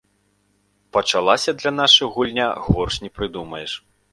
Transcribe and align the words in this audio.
Пачалася 0.97 1.55
для 1.61 1.71
нашых 1.81 2.07
гульня 2.17 2.49
горш 2.71 3.01
не 3.05 3.15
прыдумаеш. 3.19 3.79